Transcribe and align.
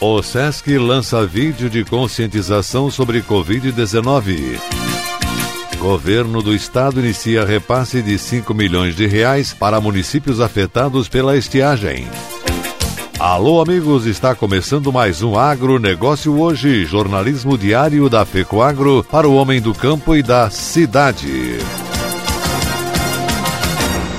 O 0.00 0.22
SESC 0.22 0.78
lança 0.78 1.26
vídeo 1.26 1.68
de 1.68 1.84
conscientização 1.84 2.88
sobre 2.88 3.20
Covid-19. 3.20 4.56
Governo 5.76 6.40
do 6.40 6.54
Estado 6.54 7.00
inicia 7.00 7.44
repasse 7.44 8.00
de 8.00 8.16
5 8.16 8.54
milhões 8.54 8.94
de 8.94 9.06
reais 9.06 9.52
para 9.52 9.80
municípios 9.80 10.40
afetados 10.40 11.08
pela 11.08 11.36
estiagem. 11.36 12.06
Alô, 13.18 13.60
amigos, 13.60 14.06
está 14.06 14.36
começando 14.36 14.92
mais 14.92 15.20
um 15.20 15.36
Agronegócio 15.36 16.40
Hoje, 16.40 16.84
jornalismo 16.84 17.58
diário 17.58 18.08
da 18.08 18.24
FECOAGro 18.24 19.04
para 19.10 19.28
o 19.28 19.34
homem 19.34 19.60
do 19.60 19.74
campo 19.74 20.14
e 20.14 20.22
da 20.22 20.48
cidade. 20.48 21.58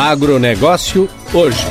Agronegócio 0.00 1.10
hoje. 1.34 1.66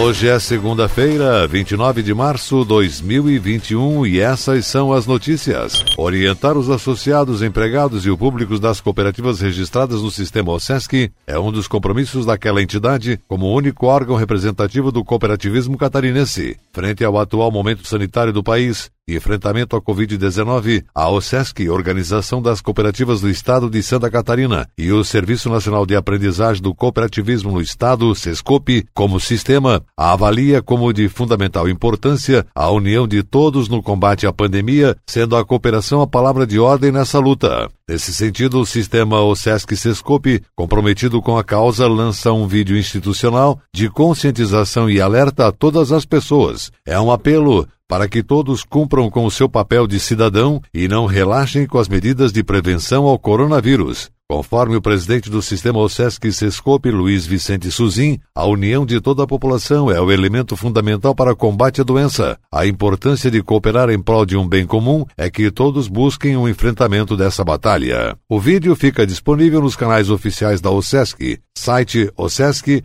Hoje 0.00 0.26
é 0.26 0.38
segunda-feira, 0.38 1.46
29 1.46 2.02
de 2.02 2.14
março 2.14 2.62
de 2.62 2.68
2021 2.68 4.06
e 4.06 4.20
essas 4.20 4.66
são 4.66 4.90
as 4.90 5.06
notícias. 5.06 5.84
Orientar 5.98 6.56
os 6.56 6.70
associados, 6.70 7.42
empregados 7.42 8.06
e 8.06 8.10
o 8.10 8.16
público 8.16 8.58
das 8.58 8.80
cooperativas 8.80 9.40
registradas 9.40 10.00
no 10.00 10.10
sistema 10.10 10.50
OSESC 10.50 11.12
é 11.26 11.38
um 11.38 11.52
dos 11.52 11.68
compromissos 11.68 12.24
daquela 12.24 12.62
entidade 12.62 13.20
como 13.28 13.54
único 13.54 13.86
órgão 13.86 14.16
representativo 14.16 14.90
do 14.90 15.04
cooperativismo 15.04 15.76
catarinense. 15.76 16.56
Frente 16.72 17.04
ao 17.04 17.18
atual 17.18 17.52
momento 17.52 17.86
sanitário 17.86 18.32
do 18.32 18.42
país, 18.42 18.90
enfrentamento 19.06 19.76
à 19.76 19.82
Covid-19, 19.82 20.84
a 20.94 21.10
OSESC, 21.10 21.68
Organização 21.68 22.40
das 22.40 22.60
Cooperativas 22.60 23.20
do 23.20 23.28
Estado 23.28 23.68
de 23.68 23.82
Santa 23.82 24.10
Catarina, 24.10 24.66
e 24.78 24.90
o 24.92 25.04
Serviço 25.04 25.50
Nacional 25.50 25.84
de 25.84 25.94
Aprendizagem 25.94 26.62
do 26.62 26.74
Cooperativismo 26.74 27.52
no 27.52 27.60
Estado, 27.60 28.14
SESCOP, 28.14 28.86
como 28.94 29.20
sistema, 29.20 29.82
avalia 29.96 30.62
como 30.62 30.92
de 30.92 31.08
fundamental 31.08 31.68
importância 31.68 32.46
a 32.54 32.70
união 32.70 33.06
de 33.06 33.22
todos 33.22 33.68
no 33.68 33.82
combate 33.82 34.26
à 34.26 34.32
pandemia, 34.32 34.96
sendo 35.06 35.36
a 35.36 35.44
cooperação 35.44 36.00
a 36.00 36.06
palavra 36.06 36.46
de 36.46 36.58
ordem 36.58 36.90
nessa 36.90 37.18
luta. 37.18 37.68
Nesse 37.86 38.14
sentido, 38.14 38.60
o 38.60 38.66
sistema 38.66 39.20
OSESC 39.20 39.76
Sescope, 39.76 40.42
comprometido 40.56 41.20
com 41.20 41.36
a 41.36 41.44
causa, 41.44 41.86
lança 41.86 42.32
um 42.32 42.46
vídeo 42.46 42.78
institucional 42.78 43.60
de 43.74 43.90
conscientização 43.90 44.88
e 44.88 45.02
alerta 45.02 45.48
a 45.48 45.52
todas 45.52 45.92
as 45.92 46.06
pessoas. 46.06 46.72
É 46.86 46.98
um 46.98 47.12
apelo 47.12 47.68
para 47.88 48.08
que 48.08 48.22
todos 48.22 48.64
cumpram 48.64 49.10
com 49.10 49.24
o 49.24 49.30
seu 49.30 49.48
papel 49.48 49.86
de 49.86 50.00
cidadão 50.00 50.60
e 50.72 50.88
não 50.88 51.06
relaxem 51.06 51.66
com 51.66 51.78
as 51.78 51.88
medidas 51.88 52.32
de 52.32 52.42
prevenção 52.42 53.06
ao 53.06 53.18
coronavírus. 53.18 54.10
Conforme 54.26 54.74
o 54.74 54.80
presidente 54.80 55.28
do 55.28 55.42
sistema 55.42 55.78
OSESC 55.80 56.32
Sescope, 56.32 56.90
Luiz 56.90 57.26
Vicente 57.26 57.70
Suzin, 57.70 58.18
a 58.34 58.46
união 58.46 58.86
de 58.86 58.98
toda 58.98 59.22
a 59.22 59.26
população 59.26 59.90
é 59.90 60.00
o 60.00 60.10
elemento 60.10 60.56
fundamental 60.56 61.14
para 61.14 61.34
o 61.34 61.36
combate 61.36 61.82
à 61.82 61.84
doença. 61.84 62.38
A 62.50 62.66
importância 62.66 63.30
de 63.30 63.42
cooperar 63.42 63.90
em 63.90 64.00
prol 64.00 64.24
de 64.24 64.34
um 64.34 64.48
bem 64.48 64.66
comum 64.66 65.04
é 65.14 65.28
que 65.28 65.50
todos 65.50 65.88
busquem 65.88 66.38
o 66.38 66.40
um 66.40 66.48
enfrentamento 66.48 67.18
dessa 67.18 67.44
batalha. 67.44 68.16
O 68.26 68.40
vídeo 68.40 68.74
fica 68.74 69.06
disponível 69.06 69.60
nos 69.60 69.76
canais 69.76 70.08
oficiais 70.08 70.58
da 70.58 70.70
OSESC, 70.70 71.38
site 71.54 72.10
osesc.org.br, 72.16 72.80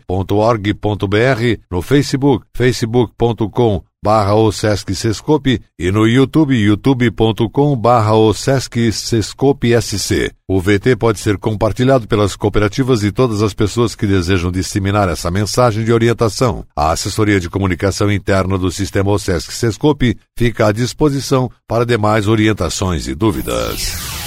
no 1.71 1.81
Facebook, 1.81 2.45
facebook.com 2.53 3.81
barra 4.03 4.33
o 4.33 4.51
Sesc 4.51 4.95
Sescope 4.95 5.61
e 5.77 5.91
no 5.91 6.07
YouTube 6.07 6.55
youtube.com 6.55 7.75
barra 7.75 8.15
o 8.15 8.33
Sesc 8.33 8.91
Sescope 8.91 9.69
SC. 9.81 10.31
O 10.47 10.59
VT 10.59 10.95
pode 10.95 11.19
ser 11.19 11.37
compartilhado 11.37 12.07
pelas 12.07 12.35
cooperativas 12.35 13.03
e 13.03 13.11
todas 13.11 13.41
as 13.41 13.53
pessoas 13.53 13.95
que 13.95 14.07
desejam 14.07 14.51
disseminar 14.51 15.09
essa 15.09 15.29
mensagem 15.29 15.83
de 15.83 15.91
orientação. 15.91 16.65
A 16.75 16.91
assessoria 16.91 17.39
de 17.39 17.49
comunicação 17.49 18.11
interna 18.11 18.57
do 18.57 18.71
sistema 18.71 19.11
OSESC 19.11 19.51
Sescope 19.53 20.17
fica 20.37 20.67
à 20.67 20.71
disposição 20.71 21.51
para 21.67 21.85
demais 21.85 22.27
orientações 22.27 23.07
e 23.07 23.13
dúvidas. 23.13 24.18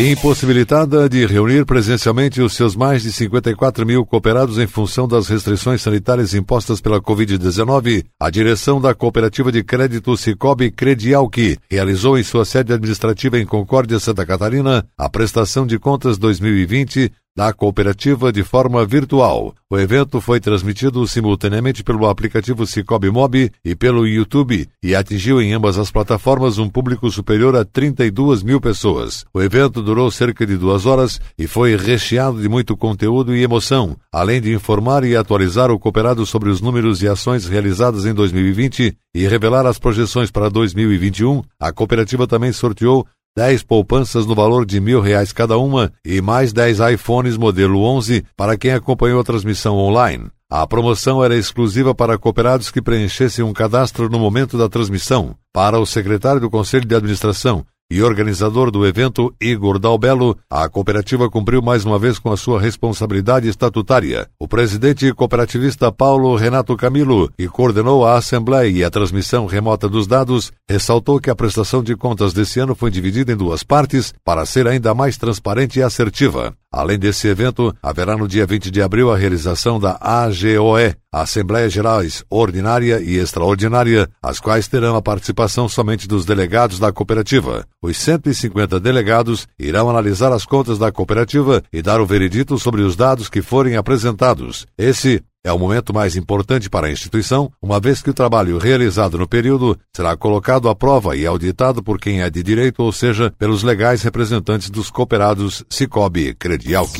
Impossibilitada 0.00 1.08
de 1.08 1.26
reunir 1.26 1.66
presencialmente 1.66 2.40
os 2.40 2.52
seus 2.54 2.76
mais 2.76 3.02
de 3.02 3.10
54 3.10 3.84
mil 3.84 4.06
cooperados 4.06 4.56
em 4.56 4.66
função 4.68 5.08
das 5.08 5.26
restrições 5.26 5.82
sanitárias 5.82 6.34
impostas 6.34 6.80
pela 6.80 7.00
Covid-19, 7.00 8.04
a 8.20 8.30
direção 8.30 8.80
da 8.80 8.94
Cooperativa 8.94 9.50
de 9.50 9.64
Crédito 9.64 10.16
Cicobi 10.16 10.70
Credialc 10.70 11.36
realizou 11.68 12.16
em 12.16 12.22
sua 12.22 12.44
sede 12.44 12.72
administrativa 12.72 13.40
em 13.40 13.44
Concórdia, 13.44 13.98
Santa 13.98 14.24
Catarina, 14.24 14.86
a 14.96 15.08
prestação 15.08 15.66
de 15.66 15.80
contas 15.80 16.16
2020 16.16 17.10
da 17.38 17.52
cooperativa 17.52 18.32
de 18.32 18.42
forma 18.42 18.84
virtual. 18.84 19.54
O 19.70 19.78
evento 19.78 20.20
foi 20.20 20.40
transmitido 20.40 21.06
simultaneamente 21.06 21.84
pelo 21.84 22.08
aplicativo 22.08 22.66
Cicobi 22.66 23.12
Mob 23.12 23.52
e 23.64 23.76
pelo 23.76 24.08
YouTube 24.08 24.68
e 24.82 24.92
atingiu 24.92 25.40
em 25.40 25.52
ambas 25.52 25.78
as 25.78 25.88
plataformas 25.88 26.58
um 26.58 26.68
público 26.68 27.08
superior 27.12 27.54
a 27.54 27.64
32 27.64 28.42
mil 28.42 28.60
pessoas. 28.60 29.24
O 29.32 29.40
evento 29.40 29.80
durou 29.80 30.10
cerca 30.10 30.44
de 30.44 30.56
duas 30.56 30.84
horas 30.84 31.20
e 31.38 31.46
foi 31.46 31.76
recheado 31.76 32.42
de 32.42 32.48
muito 32.48 32.76
conteúdo 32.76 33.32
e 33.36 33.44
emoção, 33.44 33.96
além 34.12 34.40
de 34.40 34.52
informar 34.52 35.04
e 35.04 35.14
atualizar 35.14 35.70
o 35.70 35.78
cooperado 35.78 36.26
sobre 36.26 36.48
os 36.48 36.60
números 36.60 37.02
e 37.02 37.08
ações 37.08 37.46
realizadas 37.46 38.04
em 38.04 38.12
2020 38.12 38.96
e 39.14 39.28
revelar 39.28 39.64
as 39.64 39.78
projeções 39.78 40.30
para 40.30 40.48
2021. 40.48 41.42
A 41.60 41.72
cooperativa 41.72 42.26
também 42.26 42.52
sorteou 42.52 43.06
10 43.36 43.62
poupanças 43.62 44.26
no 44.26 44.34
valor 44.34 44.66
de 44.66 44.80
mil 44.80 45.00
reais 45.00 45.32
cada 45.32 45.56
uma 45.58 45.92
e 46.04 46.20
mais 46.20 46.52
10 46.52 46.78
iPhones 46.94 47.36
modelo 47.36 47.82
11 47.82 48.24
para 48.36 48.56
quem 48.56 48.72
acompanhou 48.72 49.20
a 49.20 49.24
transmissão 49.24 49.76
online. 49.76 50.26
A 50.50 50.66
promoção 50.66 51.22
era 51.22 51.36
exclusiva 51.36 51.94
para 51.94 52.18
cooperados 52.18 52.70
que 52.70 52.80
preenchessem 52.80 53.44
um 53.44 53.52
cadastro 53.52 54.08
no 54.08 54.18
momento 54.18 54.56
da 54.56 54.68
transmissão. 54.68 55.34
Para 55.52 55.78
o 55.78 55.86
secretário 55.86 56.40
do 56.40 56.48
Conselho 56.48 56.86
de 56.86 56.94
Administração 56.94 57.66
e 57.90 58.02
organizador 58.02 58.70
do 58.70 58.86
evento, 58.86 59.34
Igor 59.40 59.78
Dalbello, 59.78 60.36
a 60.50 60.68
cooperativa 60.68 61.30
cumpriu 61.30 61.62
mais 61.62 61.86
uma 61.86 61.98
vez 61.98 62.18
com 62.18 62.30
a 62.30 62.36
sua 62.36 62.60
responsabilidade 62.60 63.48
estatutária. 63.48 64.28
O 64.38 64.46
presidente 64.46 65.10
cooperativista 65.14 65.90
Paulo 65.90 66.36
Renato 66.36 66.76
Camilo, 66.76 67.32
que 67.36 67.48
coordenou 67.48 68.06
a 68.06 68.18
assembleia 68.18 68.68
e 68.68 68.84
a 68.84 68.90
transmissão 68.90 69.46
remota 69.46 69.88
dos 69.88 70.06
dados, 70.06 70.52
ressaltou 70.68 71.18
que 71.18 71.30
a 71.30 71.36
prestação 71.36 71.82
de 71.82 71.96
contas 71.96 72.34
desse 72.34 72.60
ano 72.60 72.74
foi 72.74 72.90
dividida 72.90 73.32
em 73.32 73.36
duas 73.36 73.62
partes 73.62 74.12
para 74.22 74.44
ser 74.44 74.68
ainda 74.68 74.92
mais 74.92 75.16
transparente 75.16 75.78
e 75.78 75.82
assertiva. 75.82 76.54
Além 76.70 76.98
desse 76.98 77.26
evento, 77.26 77.74
haverá 77.82 78.14
no 78.16 78.28
dia 78.28 78.46
20 78.46 78.70
de 78.70 78.82
abril 78.82 79.10
a 79.10 79.16
realização 79.16 79.80
da 79.80 79.96
AGOE, 80.00 80.94
Assembleia 81.10 81.68
Gerais 81.70 82.22
Ordinária 82.28 83.00
e 83.00 83.16
Extraordinária, 83.16 84.06
as 84.22 84.38
quais 84.38 84.68
terão 84.68 84.94
a 84.94 85.00
participação 85.00 85.66
somente 85.66 86.06
dos 86.06 86.26
delegados 86.26 86.78
da 86.78 86.92
cooperativa. 86.92 87.66
Os 87.80 87.96
150 87.96 88.78
delegados 88.78 89.48
irão 89.58 89.88
analisar 89.88 90.30
as 90.30 90.44
contas 90.44 90.78
da 90.78 90.92
cooperativa 90.92 91.62
e 91.72 91.80
dar 91.80 92.02
o 92.02 92.06
veredito 92.06 92.58
sobre 92.58 92.82
os 92.82 92.94
dados 92.94 93.30
que 93.30 93.40
forem 93.40 93.76
apresentados. 93.76 94.66
Esse 94.76 95.22
é 95.44 95.52
o 95.52 95.58
momento 95.58 95.94
mais 95.94 96.16
importante 96.16 96.68
para 96.68 96.86
a 96.86 96.90
instituição, 96.90 97.50
uma 97.62 97.80
vez 97.80 98.02
que 98.02 98.10
o 98.10 98.14
trabalho 98.14 98.58
realizado 98.58 99.18
no 99.18 99.28
período 99.28 99.78
será 99.94 100.16
colocado 100.16 100.68
à 100.68 100.74
prova 100.74 101.16
e 101.16 101.26
auditado 101.26 101.82
por 101.82 102.00
quem 102.00 102.22
é 102.22 102.30
de 102.30 102.42
direito, 102.42 102.82
ou 102.82 102.92
seja, 102.92 103.32
pelos 103.38 103.62
legais 103.62 104.02
representantes 104.02 104.68
dos 104.70 104.90
cooperados 104.90 105.64
Cicobi 105.70 106.34
Credialc. 106.34 106.98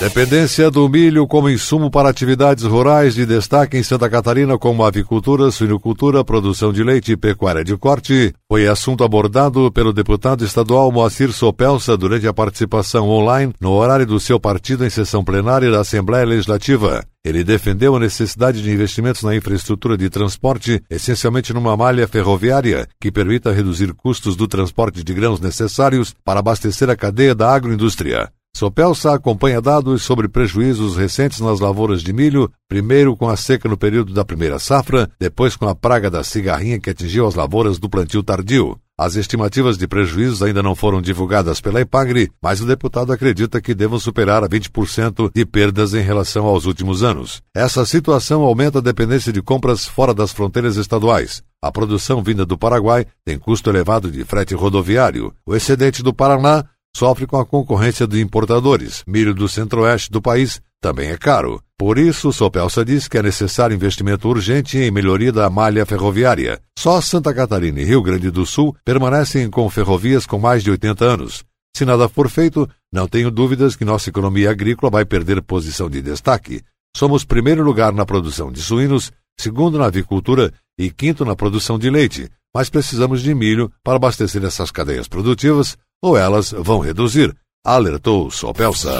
Dependência 0.00 0.70
do 0.72 0.88
milho 0.88 1.26
como 1.26 1.48
insumo 1.48 1.88
para 1.88 2.08
atividades 2.08 2.64
rurais 2.64 3.14
de 3.14 3.24
destaque 3.24 3.78
em 3.78 3.82
Santa 3.82 4.10
Catarina, 4.10 4.58
como 4.58 4.84
avicultura, 4.84 5.50
suinocultura, 5.52 6.24
produção 6.24 6.72
de 6.72 6.82
leite 6.82 7.12
e 7.12 7.16
pecuária 7.16 7.64
de 7.64 7.76
corte, 7.76 8.34
foi 8.48 8.66
assunto 8.66 9.04
abordado 9.04 9.70
pelo 9.70 9.92
deputado 9.92 10.44
estadual 10.44 10.90
Moacir 10.90 11.32
Sopelsa 11.32 11.96
durante 11.96 12.26
a 12.26 12.34
participação 12.34 13.08
online 13.08 13.52
no 13.60 13.70
horário 13.70 14.04
do 14.04 14.18
seu 14.18 14.38
partido 14.40 14.84
em 14.84 14.90
sessão 14.90 15.24
plenária 15.24 15.70
da 15.70 15.80
Assembleia 15.80 16.26
Legislativa. 16.26 17.04
Ele 17.24 17.42
defendeu 17.42 17.96
a 17.96 18.00
necessidade 18.00 18.62
de 18.62 18.70
investimentos 18.70 19.22
na 19.22 19.34
infraestrutura 19.34 19.96
de 19.96 20.10
transporte, 20.10 20.82
essencialmente 20.90 21.54
numa 21.54 21.74
malha 21.74 22.06
ferroviária 22.06 22.86
que 23.00 23.10
permita 23.10 23.50
reduzir 23.50 23.94
custos 23.94 24.36
do 24.36 24.46
transporte 24.46 25.02
de 25.02 25.14
grãos 25.14 25.40
necessários 25.40 26.14
para 26.22 26.40
abastecer 26.40 26.90
a 26.90 26.96
cadeia 26.96 27.34
da 27.34 27.50
agroindústria. 27.50 28.30
Sopelsa 28.54 29.14
acompanha 29.14 29.60
dados 29.60 30.02
sobre 30.02 30.28
prejuízos 30.28 30.96
recentes 30.96 31.40
nas 31.40 31.60
lavouras 31.60 32.02
de 32.02 32.12
milho, 32.12 32.52
primeiro 32.68 33.16
com 33.16 33.28
a 33.28 33.36
seca 33.36 33.68
no 33.68 33.76
período 33.76 34.12
da 34.12 34.24
primeira 34.24 34.58
safra, 34.58 35.10
depois 35.18 35.56
com 35.56 35.66
a 35.66 35.74
praga 35.74 36.10
da 36.10 36.22
cigarrinha 36.22 36.78
que 36.78 36.90
atingiu 36.90 37.26
as 37.26 37.34
lavouras 37.34 37.78
do 37.78 37.88
plantio 37.88 38.22
tardio. 38.22 38.78
As 38.96 39.16
estimativas 39.16 39.76
de 39.76 39.88
prejuízos 39.88 40.40
ainda 40.40 40.62
não 40.62 40.76
foram 40.76 41.02
divulgadas 41.02 41.60
pela 41.60 41.80
Ipagre, 41.80 42.30
mas 42.40 42.60
o 42.60 42.66
deputado 42.66 43.12
acredita 43.12 43.60
que 43.60 43.74
devam 43.74 43.98
superar 43.98 44.44
a 44.44 44.48
20% 44.48 45.32
de 45.34 45.44
perdas 45.44 45.94
em 45.94 46.00
relação 46.00 46.46
aos 46.46 46.64
últimos 46.64 47.02
anos. 47.02 47.42
Essa 47.52 47.84
situação 47.84 48.42
aumenta 48.42 48.78
a 48.78 48.82
dependência 48.82 49.32
de 49.32 49.42
compras 49.42 49.84
fora 49.84 50.14
das 50.14 50.30
fronteiras 50.30 50.76
estaduais. 50.76 51.42
A 51.60 51.72
produção 51.72 52.22
vinda 52.22 52.46
do 52.46 52.56
Paraguai 52.56 53.04
tem 53.24 53.36
custo 53.36 53.68
elevado 53.68 54.12
de 54.12 54.24
frete 54.24 54.54
rodoviário. 54.54 55.34
O 55.44 55.56
excedente 55.56 56.00
do 56.00 56.14
Paraná 56.14 56.64
sofre 56.96 57.26
com 57.26 57.36
a 57.36 57.44
concorrência 57.44 58.06
de 58.06 58.20
importadores. 58.20 59.02
Milho 59.08 59.34
do 59.34 59.48
centro-oeste 59.48 60.08
do 60.08 60.22
país 60.22 60.62
também 60.80 61.10
é 61.10 61.16
caro. 61.16 61.60
Por 61.78 61.98
isso, 61.98 62.32
Sopelsa 62.32 62.84
diz 62.84 63.08
que 63.08 63.18
é 63.18 63.22
necessário 63.22 63.74
investimento 63.74 64.28
urgente 64.28 64.78
em 64.78 64.90
melhoria 64.92 65.32
da 65.32 65.50
malha 65.50 65.84
ferroviária. 65.84 66.60
Só 66.78 67.00
Santa 67.00 67.34
Catarina 67.34 67.80
e 67.80 67.84
Rio 67.84 68.00
Grande 68.00 68.30
do 68.30 68.46
Sul 68.46 68.76
permanecem 68.84 69.50
com 69.50 69.68
ferrovias 69.68 70.24
com 70.24 70.38
mais 70.38 70.62
de 70.62 70.70
80 70.70 71.04
anos. 71.04 71.44
Se 71.76 71.84
nada 71.84 72.08
for 72.08 72.30
feito, 72.30 72.68
não 72.92 73.08
tenho 73.08 73.30
dúvidas 73.30 73.74
que 73.74 73.84
nossa 73.84 74.08
economia 74.08 74.50
agrícola 74.50 74.90
vai 74.90 75.04
perder 75.04 75.42
posição 75.42 75.90
de 75.90 76.00
destaque. 76.00 76.62
Somos 76.96 77.24
primeiro 77.24 77.64
lugar 77.64 77.92
na 77.92 78.06
produção 78.06 78.52
de 78.52 78.62
suínos, 78.62 79.10
segundo 79.36 79.76
na 79.76 79.86
avicultura 79.86 80.52
e 80.78 80.90
quinto 80.92 81.24
na 81.24 81.34
produção 81.34 81.76
de 81.76 81.90
leite, 81.90 82.30
mas 82.54 82.70
precisamos 82.70 83.20
de 83.20 83.34
milho 83.34 83.72
para 83.82 83.96
abastecer 83.96 84.44
essas 84.44 84.70
cadeias 84.70 85.08
produtivas 85.08 85.76
ou 86.00 86.16
elas 86.16 86.52
vão 86.52 86.78
reduzir, 86.78 87.34
alertou 87.64 88.30
Sopelsa. 88.30 88.92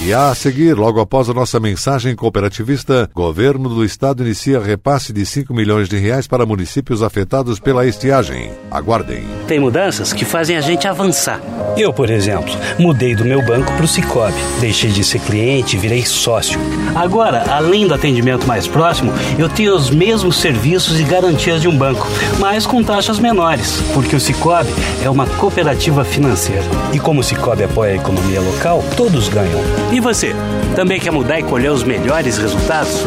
E 0.00 0.12
a 0.12 0.34
seguir, 0.34 0.74
logo 0.74 1.00
após 1.00 1.30
a 1.30 1.34
nossa 1.34 1.60
mensagem 1.60 2.16
cooperativista, 2.16 3.08
governo 3.14 3.68
do 3.68 3.84
estado 3.84 4.24
inicia 4.24 4.60
repasse 4.60 5.12
de 5.12 5.24
5 5.24 5.54
milhões 5.54 5.88
de 5.88 5.96
reais 5.96 6.26
para 6.26 6.44
municípios 6.44 7.00
afetados 7.00 7.60
pela 7.60 7.86
estiagem. 7.86 8.50
Aguardem. 8.70 9.24
Tem 9.46 9.60
mudanças 9.60 10.12
que 10.12 10.24
fazem 10.24 10.56
a 10.56 10.60
gente 10.60 10.88
avançar. 10.88 11.40
Eu, 11.76 11.92
por 11.92 12.10
exemplo, 12.10 12.52
mudei 12.78 13.14
do 13.14 13.24
meu 13.24 13.40
banco 13.42 13.72
para 13.72 13.84
o 13.84 13.88
Cicobi. 13.88 14.34
Deixei 14.60 14.90
de 14.90 15.04
ser 15.04 15.20
cliente 15.20 15.76
e 15.76 15.78
virei 15.78 16.04
sócio. 16.04 16.58
Agora, 16.94 17.44
além 17.48 17.86
do 17.86 17.94
atendimento 17.94 18.46
mais 18.46 18.66
próximo, 18.66 19.12
eu 19.38 19.48
tenho 19.48 19.74
os 19.74 19.90
mesmos 19.90 20.36
serviços 20.36 20.98
e 20.98 21.04
garantias 21.04 21.62
de 21.62 21.68
um 21.68 21.76
banco, 21.76 22.06
mas 22.40 22.66
com 22.66 22.82
taxas 22.82 23.18
menores, 23.18 23.80
porque 23.94 24.16
o 24.16 24.20
Cicobi 24.20 24.70
é 25.02 25.08
uma 25.08 25.26
cooperativa 25.26 26.04
financeira. 26.04 26.64
E 26.92 26.98
como 26.98 27.20
o 27.20 27.24
Cicobi 27.24 27.62
apoia 27.62 27.92
a 27.92 27.96
economia 27.96 28.40
local, 28.40 28.84
todos 28.96 29.28
ganham. 29.28 29.83
E 29.94 30.00
você? 30.00 30.32
Também 30.74 30.98
quer 30.98 31.12
mudar 31.12 31.38
e 31.38 31.44
colher 31.44 31.70
os 31.70 31.84
melhores 31.84 32.36
resultados? 32.36 33.04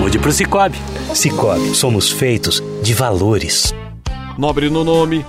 Mude 0.00 0.18
para 0.18 0.28
o 0.28 0.32
Cicobi. 0.32 0.76
Cicobi, 1.14 1.72
somos 1.72 2.10
feitos 2.10 2.60
de 2.82 2.92
valores. 2.92 3.72
Nobre 4.36 4.68
no 4.68 4.82
nome, 4.82 5.24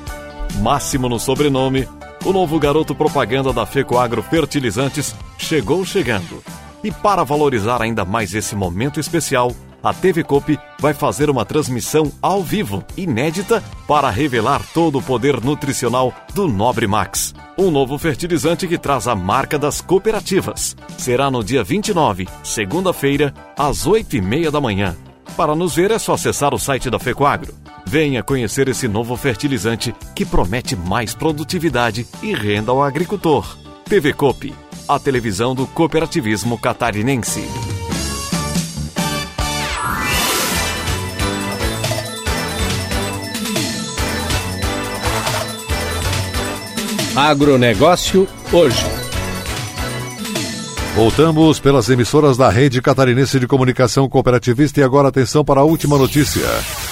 máximo 0.59 1.07
no 1.07 1.19
sobrenome, 1.19 1.87
o 2.25 2.33
novo 2.33 2.59
garoto 2.59 2.95
propaganda 2.95 3.53
da 3.53 3.63
Fecoagro 3.63 4.23
Fertilizantes 4.23 5.15
chegou 5.37 5.85
chegando. 5.85 6.43
E 6.83 6.89
para 6.91 7.23
valorizar 7.23 7.79
ainda 7.79 8.03
mais 8.03 8.33
esse 8.33 8.55
momento 8.55 8.99
especial, 8.99 9.51
a 9.83 9.93
TV 9.93 10.23
Coop 10.23 10.59
vai 10.79 10.95
fazer 10.95 11.29
uma 11.29 11.45
transmissão 11.45 12.11
ao 12.19 12.41
vivo, 12.41 12.83
inédita, 12.97 13.63
para 13.87 14.09
revelar 14.09 14.63
todo 14.73 14.97
o 14.97 15.03
poder 15.03 15.43
nutricional 15.43 16.11
do 16.33 16.47
Nobre 16.47 16.87
Max. 16.87 17.35
Um 17.59 17.71
novo 17.71 17.97
fertilizante 17.97 18.67
que 18.67 18.77
traz 18.77 19.07
a 19.07 19.15
marca 19.15 19.57
das 19.57 19.81
cooperativas. 19.81 20.77
Será 20.95 21.31
no 21.31 21.43
dia 21.43 21.63
29, 21.63 22.27
segunda-feira, 22.43 23.33
às 23.57 23.87
8 23.87 24.17
e 24.17 24.21
meia 24.21 24.51
da 24.51 24.61
manhã. 24.61 24.95
Para 25.35 25.55
nos 25.55 25.75
ver 25.75 25.89
é 25.89 25.97
só 25.97 26.13
acessar 26.13 26.53
o 26.53 26.59
site 26.59 26.87
da 26.87 26.99
Fecoagro. 26.99 27.55
Venha 27.83 28.21
conhecer 28.21 28.67
esse 28.67 28.87
novo 28.87 29.17
fertilizante 29.17 29.95
que 30.13 30.23
promete 30.23 30.75
mais 30.75 31.15
produtividade 31.15 32.05
e 32.21 32.31
renda 32.31 32.71
ao 32.71 32.83
agricultor. 32.83 33.57
TV 33.85 34.13
Coop, 34.13 34.53
a 34.87 34.99
televisão 34.99 35.55
do 35.55 35.65
cooperativismo 35.65 36.59
catarinense. 36.59 37.66
Agronegócio 47.17 48.27
hoje. 48.53 48.85
Voltamos 50.93 51.59
pelas 51.59 51.89
emissoras 51.89 52.37
da 52.37 52.47
Rede 52.47 52.79
Catarinense 52.79 53.39
de 53.39 53.47
Comunicação 53.47 54.07
Cooperativista 54.07 54.81
e 54.81 54.83
agora 54.83 55.07
atenção 55.07 55.43
para 55.43 55.61
a 55.61 55.63
última 55.63 55.97
notícia. 55.97 56.45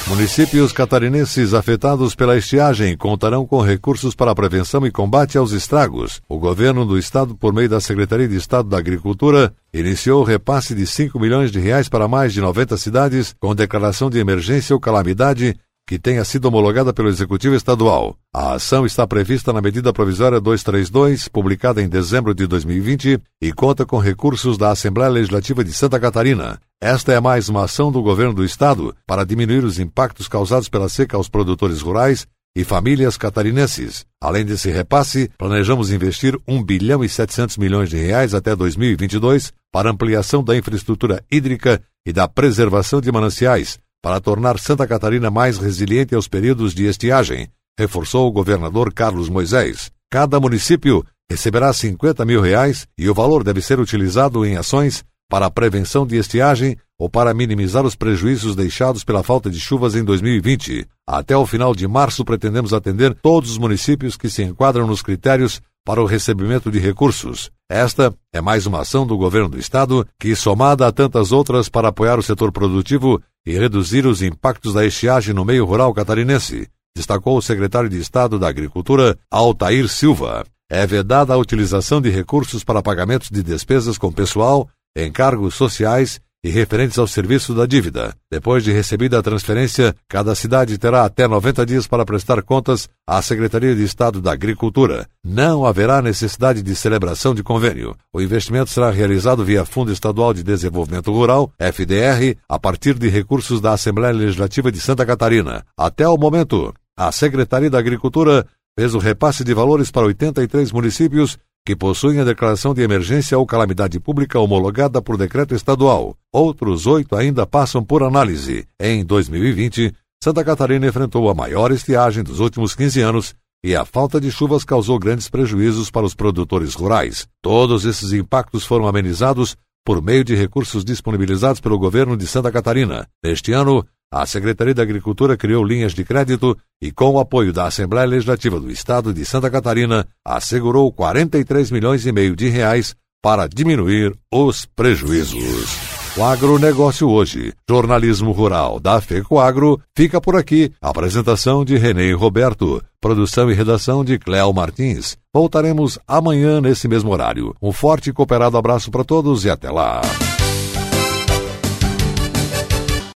Municípios 0.08 0.72
catarinenses 0.72 1.54
afetados 1.54 2.16
pela 2.16 2.36
estiagem 2.36 2.98
contarão 2.98 3.46
com 3.46 3.62
recursos 3.62 4.16
para 4.16 4.32
a 4.32 4.36
prevenção 4.36 4.84
e 4.88 4.92
combate 4.92 5.38
aos 5.38 5.52
estragos. 5.52 6.20
O 6.28 6.40
governo 6.40 6.88
do 6.88 6.98
estado, 6.98 7.36
por 7.36 7.54
meio 7.54 7.70
da 7.70 7.80
Secretaria 7.80 8.28
de 8.28 8.36
Estado 8.36 8.68
da 8.68 8.80
Agricultura, 8.80 9.54
iniciou 9.72 10.22
o 10.22 10.26
repasse 10.26 10.74
de 10.74 10.88
5 10.88 11.20
milhões 11.20 11.52
de 11.52 11.60
reais 11.60 11.88
para 11.88 12.08
mais 12.08 12.34
de 12.34 12.42
90 12.42 12.78
cidades 12.78 13.36
com 13.40 13.54
declaração 13.54 14.10
de 14.10 14.18
emergência 14.18 14.74
ou 14.76 14.80
calamidade 14.80 15.56
que 15.88 16.00
tenha 16.00 16.26
sido 16.26 16.46
homologada 16.46 16.92
pelo 16.92 17.10
Executivo 17.10 17.56
Estadual. 17.56 18.18
A 18.34 18.54
ação 18.54 18.86
está 18.86 19.06
prevista 19.06 19.54
na 19.54 19.62
medida 19.62 19.94
provisória 19.94 20.42
232, 20.42 21.28
publicada 21.28 21.82
em 21.82 21.88
dezembro 21.88 22.34
de 22.34 22.48
2020, 22.48 23.20
e 23.42 23.54
conta 23.54 23.86
com 23.86 24.00
recursos 24.00 24.58
da 24.58 24.72
Assembleia 24.72 25.12
Legislativa 25.12 25.64
de 25.64 25.72
Santa 25.72 26.00
Catarina. 26.00 26.60
Esta 26.82 27.14
é 27.14 27.20
mais 27.20 27.50
uma 27.50 27.66
ação 27.66 27.92
do 27.92 28.02
governo 28.02 28.34
do 28.34 28.44
estado 28.44 28.96
para 29.06 29.24
diminuir 29.24 29.64
os 29.64 29.80
impactos 29.80 30.28
causados 30.28 30.68
pela 30.68 30.90
seca 30.90 31.18
aos 31.18 31.30
produtores 31.30 31.82
rurais 31.82 32.28
e 32.56 32.64
famílias 32.64 33.18
catarinenses. 33.18 34.06
Além 34.20 34.46
desse 34.46 34.72
repasse, 34.72 35.30
planejamos 35.38 35.92
investir 35.92 36.40
1 36.48 36.64
bilhão 36.64 37.04
e 37.04 37.10
700 37.10 37.58
milhões 37.58 37.90
de 37.90 37.98
reais 37.98 38.34
até 38.34 38.56
2022 38.56 39.54
para 39.72 39.92
ampliação 39.92 40.44
da 40.44 40.56
infraestrutura 40.56 41.24
hídrica 41.30 41.82
e 42.08 42.14
da 42.14 42.28
preservação 42.28 43.02
de 43.02 43.12
mananciais, 43.12 43.78
para 44.06 44.22
tornar 44.22 44.60
Santa 44.60 44.86
Catarina 44.86 45.32
mais 45.32 45.58
resiliente 45.58 46.14
aos 46.14 46.28
períodos 46.28 46.76
de 46.76 46.86
estiagem, 46.86 47.48
reforçou 47.76 48.28
o 48.28 48.32
governador 48.32 48.94
Carlos 48.94 49.30
Moisés. 49.30 49.90
Cada 50.12 50.40
município 50.40 51.04
receberá 51.28 51.74
50 51.74 52.24
mil 52.24 52.40
reais 52.40 52.86
e 52.96 53.10
o 53.10 53.16
valor 53.16 53.44
deve 53.44 53.64
ser 53.64 53.80
utilizado 53.80 54.46
em 54.46 54.58
ações 54.58 55.04
para 55.28 55.48
a 55.48 55.50
prevenção 55.50 56.06
de 56.06 56.18
estiagem 56.18 56.78
ou 57.00 57.10
para 57.10 57.34
minimizar 57.34 57.84
os 57.84 57.96
prejuízos 57.96 58.56
deixados 58.56 59.04
pela 59.04 59.24
falta 59.24 59.50
de 59.50 59.60
chuvas 59.60 59.96
em 59.96 60.04
2020. 60.04 60.86
Até 61.08 61.36
o 61.36 61.48
final 61.48 61.74
de 61.74 61.88
março, 61.88 62.24
pretendemos 62.24 62.74
atender 62.74 63.12
todos 63.24 63.50
os 63.50 63.58
municípios 63.58 64.16
que 64.16 64.30
se 64.30 64.44
enquadram 64.44 64.86
nos 64.86 65.02
critérios 65.02 65.60
para 65.84 66.00
o 66.00 66.06
recebimento 66.06 66.72
de 66.72 66.78
recursos. 66.78 67.50
Esta 67.68 68.14
é 68.32 68.40
mais 68.40 68.68
uma 68.68 68.82
ação 68.82 69.08
do 69.08 69.18
governo 69.18 69.50
do 69.50 69.58
estado 69.58 70.06
que, 70.20 70.36
somada 70.36 70.86
a 70.86 70.92
tantas 70.92 71.32
outras 71.32 71.70
para 71.70 71.88
apoiar 71.88 72.20
o 72.20 72.24
setor 72.24 72.52
produtivo 72.52 73.20
e 73.46 73.58
reduzir 73.58 74.06
os 74.06 74.22
impactos 74.22 74.74
da 74.74 74.86
estiagem 74.86 75.34
no 75.34 75.46
meio 75.46 75.66
rural 75.66 75.94
catarinense, 75.94 76.68
destacou 76.96 77.38
o 77.38 77.42
secretário 77.42 77.90
de 77.90 78.00
Estado 78.00 78.40
da 78.40 78.48
Agricultura, 78.48 79.18
Altair 79.30 79.88
Silva. 79.88 80.46
É 80.70 80.88
vedada 80.88 81.34
a 81.34 81.38
utilização 81.38 82.02
de 82.02 82.10
recursos 82.10 82.64
para 82.64 82.82
pagamentos 82.82 83.30
de 83.30 83.44
despesas 83.44 83.98
com 83.98 84.12
pessoal, 84.12 84.68
encargos 84.98 85.56
sociais 85.56 86.20
e 86.46 86.50
referentes 86.52 87.00
ao 87.00 87.08
serviço 87.08 87.56
da 87.56 87.66
dívida. 87.66 88.16
Depois 88.30 88.64
de 88.64 88.72
recebida 88.72 89.18
a 89.18 89.24
transferência, 89.24 89.96
cada 90.08 90.36
cidade 90.36 90.78
terá 90.78 91.04
até 91.04 91.28
90 91.28 91.66
dias 91.66 91.88
para 91.88 92.06
prestar 92.06 92.40
contas 92.44 92.88
à 93.08 93.20
Secretaria 93.20 93.76
de 93.76 93.84
Estado 93.84 94.22
da 94.22 94.34
Agricultura. 94.34 95.08
Não 95.24 95.66
haverá 95.66 96.04
necessidade 96.04 96.62
de 96.62 96.76
celebração 96.76 97.34
de 97.34 97.42
convênio. 97.42 97.96
O 98.14 98.22
investimento 98.22 98.70
será 98.70 98.92
realizado 98.92 99.44
via 99.44 99.66
Fundo 99.66 99.92
Estadual 99.92 100.36
de 100.36 100.44
Desenvolvimento 100.44 101.12
Rural, 101.12 101.52
FDR, 101.58 102.38
a 102.48 102.60
partir 102.60 102.94
de 102.94 103.10
recursos 103.10 103.60
da 103.60 103.74
Assembleia 103.74 104.14
Legislativa 104.14 104.72
de 104.72 104.80
Santa 104.80 105.04
Catarina. 105.04 105.66
Até 105.76 106.08
o 106.08 106.16
momento, 106.16 106.72
a 106.96 107.12
Secretaria 107.12 107.72
da 107.72 107.80
Agricultura 107.80 108.46
fez 108.78 108.94
o 108.94 109.00
repasse 109.00 109.44
de 109.44 109.52
valores 109.52 109.90
para 109.90 110.06
83 110.06 110.72
municípios 110.72 111.40
que 111.66 111.76
possuem 111.76 112.20
a 112.20 112.24
declaração 112.24 112.76
de 112.76 112.84
emergência 112.84 113.38
ou 113.38 113.46
calamidade 113.46 114.00
pública 114.00 114.40
homologada 114.40 115.02
por 115.02 115.18
decreto 115.18 115.56
estadual. 115.56 116.16
Outros 116.32 116.86
oito 116.86 117.16
ainda 117.16 117.48
passam 117.48 117.84
por 117.84 118.04
análise. 118.04 118.68
Em 118.80 119.04
2020, 119.04 119.92
Santa 120.24 120.44
Catarina 120.44 120.86
enfrentou 120.86 121.28
a 121.28 121.34
maior 121.34 121.72
estiagem 121.72 122.24
dos 122.24 122.40
últimos 122.40 122.76
15 122.76 123.02
anos 123.02 123.36
e 123.64 123.76
a 123.76 123.84
falta 123.84 124.22
de 124.22 124.30
chuvas 124.30 124.64
causou 124.64 125.00
grandes 125.00 125.28
prejuízos 125.28 125.90
para 125.90 126.06
os 126.06 126.14
produtores 126.14 126.76
rurais. 126.76 127.28
Todos 127.42 127.84
esses 127.84 128.14
impactos 128.14 128.64
foram 128.64 128.88
amenizados 128.88 129.58
por 129.84 130.04
meio 130.04 130.24
de 130.24 130.36
recursos 130.36 130.86
disponibilizados 130.86 131.60
pelo 131.60 131.80
governo 131.80 132.16
de 132.16 132.28
Santa 132.28 132.52
Catarina. 132.52 133.08
Neste 133.24 133.54
ano, 133.54 133.84
a 134.12 134.26
Secretaria 134.26 134.74
da 134.74 134.84
Agricultura 134.84 135.36
criou 135.36 135.64
linhas 135.64 135.94
de 135.94 136.04
crédito 136.04 136.58
e, 136.82 136.92
com 136.92 137.12
o 137.12 137.20
apoio 137.20 137.52
da 137.52 137.68
Assembleia 137.68 138.08
Legislativa 138.08 138.60
do 138.60 138.72
Estado 138.72 139.14
de 139.14 139.26
Santa 139.26 139.50
Catarina, 139.50 140.08
assegurou 140.24 140.92
43 140.92 141.72
milhões 141.72 142.06
e 142.06 142.12
meio 142.12 142.36
de 142.36 142.48
reais 142.48 142.96
para 143.22 143.48
diminuir 143.48 144.16
os 144.32 144.66
prejuízos. 144.66 145.96
O 146.18 146.24
agronegócio 146.24 147.10
hoje, 147.10 147.52
jornalismo 147.70 148.32
rural 148.32 148.80
da 148.80 149.02
FECOAGro, 149.02 149.82
fica 149.94 150.22
por 150.22 150.38
aqui. 150.38 150.72
Apresentação 150.82 151.66
de 151.66 151.76
Renê 151.76 152.14
Roberto, 152.14 152.82
produção 153.02 153.52
e 153.52 153.54
redação 153.54 154.06
de 154.06 154.18
Cléo 154.18 154.54
Martins. 154.54 155.18
Voltaremos 155.34 156.00
amanhã 156.08 156.62
nesse 156.62 156.88
mesmo 156.88 157.12
horário. 157.12 157.54
Um 157.62 157.74
forte 157.74 158.12
e 158.12 158.14
cooperado 158.14 158.58
abraço 158.58 158.90
para 158.90 159.04
todos 159.04 159.44
e 159.44 159.50
até 159.50 159.70
lá. 159.70 160.00